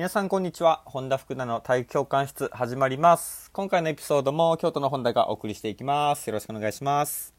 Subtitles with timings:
[0.00, 0.80] 皆さんこんにちは。
[0.86, 3.50] 本田福田の体育教官室始まります。
[3.52, 6.26] 今回のエピソードも京都の本田がお送りしていきます。
[6.26, 7.34] よろしくお願いします。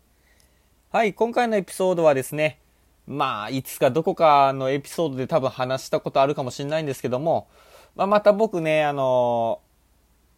[0.92, 2.60] はい今回のエピソードはですね
[3.08, 7.48] まあいつかどこかのエピソードで多分話したことあるかもしれないんですけども、
[7.96, 9.60] まあ、また僕ねあの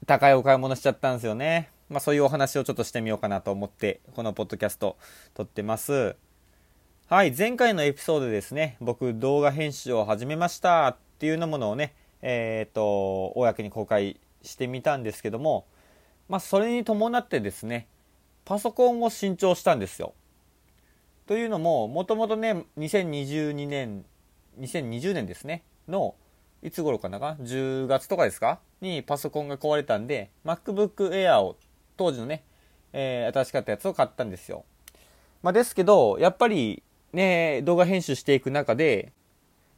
[0.05, 1.71] 高いお買い物しちゃったんですよね。
[1.89, 4.95] まあそういうお話をちょっとしてみようかなと思ってこのポッドキャスト
[5.33, 6.15] 撮ってます。
[7.09, 11.93] はい、前回のエピソードでですね、僕動画編集を始めましたっていうようなものをね、
[12.25, 15.67] えっ、ー、と、公に公開してみたんですけども、
[16.29, 17.87] まあ、それに伴ってですね、
[18.45, 20.13] パソコンを新調したんですよ。
[21.27, 24.05] というのも、もともとね、2022年、
[24.57, 26.15] 2020年ですね、の、
[26.61, 31.57] いつ頃かなか ?10 月とかですかにパソコンが壊れたんで、MacBook Air を、
[31.97, 32.43] 当時のね、
[32.93, 34.63] えー、新しかったやつを買ったんですよ。
[35.41, 39.11] まあ、ですけど、やっぱり、ね、動画編集していく中で、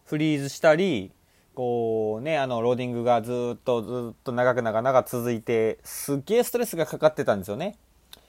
[0.05, 1.11] フリーズしたり、
[1.55, 7.75] こうね、あの、ローディングがずっとずっと長く長々続いて、すっげえストレスがかかってたんですよね。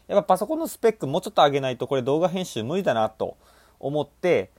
[0.09, 3.37] やっぱパソコンのスペックもうちょっと上げないとこれ動画編集無理だなと
[3.81, 4.51] 思って、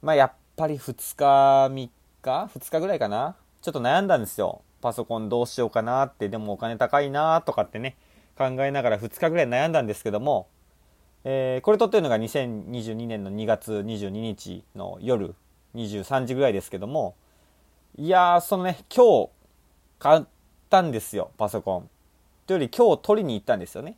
[0.00, 1.90] まあやっぱり2日、3日
[2.22, 3.36] ?2 日ぐらいかな？
[3.60, 4.62] ちょっと悩んだんですよ。
[4.80, 7.96] パソコンどうしようかなって、でもお金高いなとかってね、
[8.38, 10.46] 考えながら2日ぐらい悩んだんですけども、
[11.24, 15.34] えー、これ撮ってるのが2022年の2月22日の夜
[15.74, 17.16] 23時ぐらいですけども、
[17.96, 19.30] いやー、そのね、今日
[20.00, 20.24] 買っ
[20.68, 21.88] たんですよ、パソコン。
[22.44, 23.96] というより今日取りに行ったんですよね。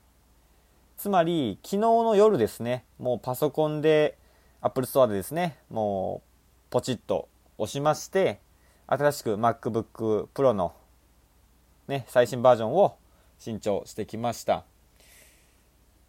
[0.98, 4.18] つまり、昨日の夜ですね、もうパソコンで、
[4.60, 6.28] Apple Store でですね、もう、
[6.68, 8.38] ポチッと押しまして、
[8.86, 10.74] 新しく MacBook Pro の、
[11.88, 12.98] ね、最新バージョンを
[13.38, 14.64] 新調してきました。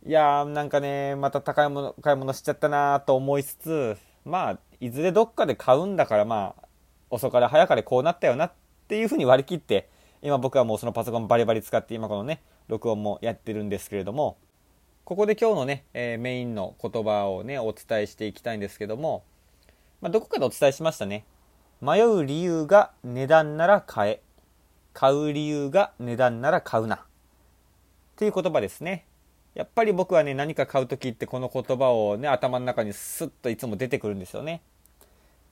[0.06, 6.67] いやー、なんかね、また高いもの、買い物しちゃったなーと思いつつ、まあ、いずれどっかで買うんだから、まあ、
[7.10, 8.52] 遅かれ早かれこうなったよなっ
[8.88, 9.90] ていうふうに割り切って
[10.22, 14.38] 今僕はもうそのパソコンバリバリ使って今このね録音もやってるんですけれども
[15.08, 19.24] ここで今日のね、えー、メインの言葉をねお伝えしていきたいんですけども、
[20.02, 21.24] まあ、どこかでお伝えしましたね。
[21.80, 24.22] 迷う理由が値段なら買え。
[24.92, 26.96] 買う理由が値段なら買うな。
[26.96, 27.00] っ
[28.18, 29.06] ていう言葉ですね。
[29.54, 34.62] やっぱり僕はね何か買う時ってこの言葉をね頭の中にスッといつも出てくるんですよね。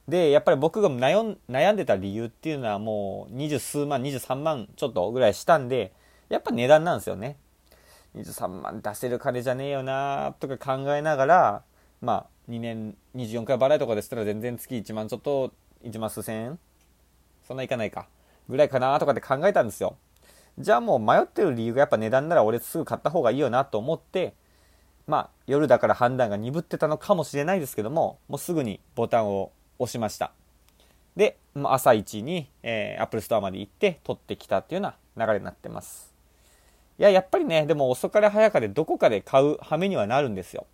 [0.08, 5.94] で、やっぱり僕が悩んでた理由っていうのはもう二十数万、23万ちょっとぐらいしたんで、
[6.30, 7.38] やっぱ値段なんですよね。
[8.16, 11.64] 23万出せる金じゃねえよなとか考えながら、
[12.02, 15.52] まあ2年24回払いとかでしたら全然月1万ちょっと
[15.84, 16.60] 1万数千円
[17.48, 18.08] そんないかないか。
[18.48, 19.98] ぐらいかなとかって考えたんですよ。
[20.60, 24.36] じゃあもう迷ってる理由がやっぱ値段なら俺すぐ買った方がいいよなと思って、
[25.08, 30.32] まあ夜だから判断が鈍ってたのかもしれないですけども、もうすぐにボタンを押しました。
[31.16, 36.14] で、朝一に、えー、Apple Store まで行って取ってきたっていうような流れになってます。
[37.00, 40.66] いや、やっぱりね、でも遅かれ早かれどこかで買う羽目にはなるんですよ。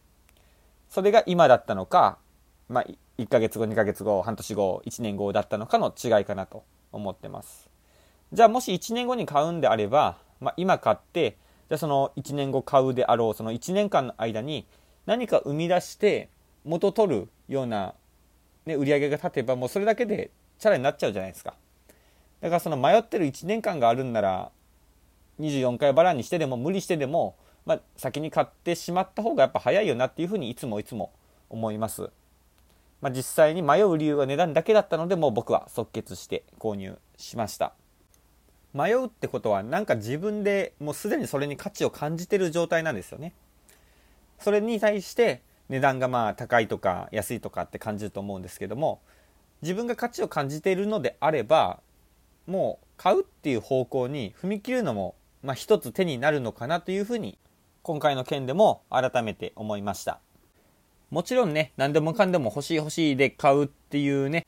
[0.90, 2.18] それが今だったのか、
[2.70, 2.86] まあ、
[3.18, 7.70] 1ヶ月後、2ヶ月後、半年後、1年後だったのかの違いかなと思ってます。
[8.34, 11.38] じゃあもし1年後に買うんであれば、まあ、今買って、
[11.70, 14.66] じゃあその1年後買うであろう、その1年間の間に
[15.06, 16.30] 何か生み出して
[16.64, 17.94] 元取るような
[18.66, 21.56] ね、売り上げが立てばもうそれだけでチャラになっちゃうじゃないですか。
[22.42, 24.52] だからその迷ってる1年間があるんなら
[25.40, 27.36] 24回バラにしてでも無理してでも、
[27.66, 31.12] まあ、先に買ってしまった方がやっぱ早いよなっていうふうにいつもいつも
[31.50, 32.10] 思います、
[33.02, 37.74] まあ、実際に迷う理由は値段だけだったのでもう僕は即決して購入しました。
[38.74, 43.34] 迷うってことはなんか自分でもうすでにそれに価値を感じてる状態なんですよね。
[44.40, 49.00] それに対して値段がまあ高いとか安いとかって感じると思うんですけども
[49.62, 51.80] 自分が価値を感じているのであれば
[52.46, 57.38] もう買うっていう方向に踏み切るのもまあ一つ手になるのかなというふうに
[57.84, 60.20] 今回の件でも改めて思いました。
[61.10, 64.46] もちろんね何でもかんでも欲しい欲しいで買うっていうね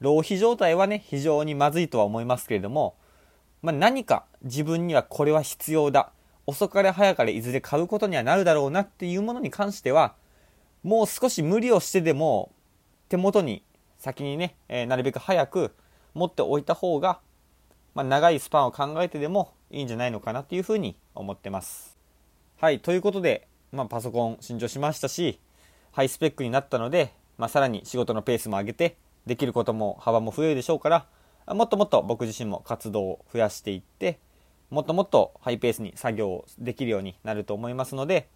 [0.00, 2.96] 浪費状態はね非常にまずいとは思いますけれども、
[3.60, 6.12] まあ、何か自分にはこれは必要だ。
[6.46, 10.14] 遅かれ早かれいずれ買うことにはなるだろうなっていうものに関しては
[10.82, 12.52] もう少し無理をしてでも
[13.08, 13.62] 手元に
[13.98, 15.74] 先にね、えー、なるべく早く
[16.14, 17.20] 持っておいた方が、
[17.94, 21.98] まあ、長いスパンを考えてでもいいんじゃないのかなというふうに思ってます。
[22.60, 25.40] はい、ということで、まあ、パソコン新調しましたし、
[25.92, 28.96] ハイスペックになったので、まあ、さらに仕事のペースも上げて、
[29.26, 31.06] できることも幅も増えるでしょうから、
[31.54, 34.18] もっともっと僕自身も活動を増やしていって、
[34.70, 38.28] もっともっとハイペースに作業できるようになると思いますので、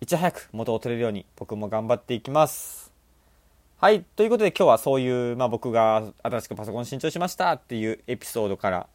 [0.00, 2.92] いち早く元を取れるように僕も頑張っていきます。
[3.78, 4.04] はい。
[4.14, 8.86] ということで今日はそういう、まあ僕が新しくパソコン新調しましたっていうエピソードから、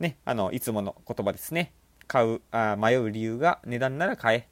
[0.00, 1.72] ね、あの、いつもの言葉ですね。
[2.06, 4.48] 買う、あ迷う理由が値段なら買え。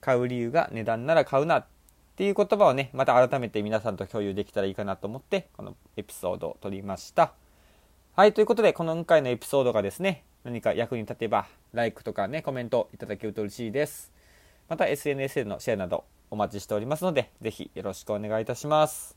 [0.00, 1.66] 買う理由が値段なら買うなっ
[2.16, 7.32] ていう言葉をね、また改めて皆さんと共有できたらいいかなと思って、このエピソードを撮りました。
[8.16, 14.13] はい、ということで、この今回のエピソードがですね、何か役に立てば、LIKE とかね、コメントいただけると嬉しいです。
[14.68, 19.16] また SNS でのシェアなどお待ちしておりますので、ぜひよろしくお願いいたします。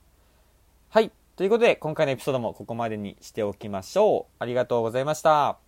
[0.89, 4.35] はい、ということで、今回のエピソードもここまでにしておきましょう。
[4.39, 5.66] ありがとうございました。